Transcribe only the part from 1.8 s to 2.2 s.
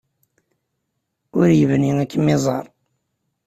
ad